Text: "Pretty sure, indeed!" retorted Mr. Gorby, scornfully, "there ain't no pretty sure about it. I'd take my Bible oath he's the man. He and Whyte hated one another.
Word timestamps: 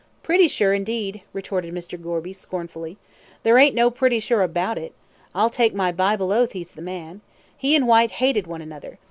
"Pretty 0.23 0.47
sure, 0.47 0.73
indeed!" 0.73 1.21
retorted 1.31 1.75
Mr. 1.75 2.01
Gorby, 2.01 2.33
scornfully, 2.33 2.97
"there 3.43 3.59
ain't 3.59 3.75
no 3.75 3.91
pretty 3.91 4.19
sure 4.19 4.41
about 4.41 4.79
it. 4.79 4.93
I'd 5.35 5.53
take 5.53 5.75
my 5.75 5.91
Bible 5.91 6.31
oath 6.31 6.53
he's 6.53 6.71
the 6.71 6.81
man. 6.81 7.21
He 7.55 7.75
and 7.75 7.85
Whyte 7.87 8.09
hated 8.13 8.47
one 8.47 8.63
another. 8.63 8.97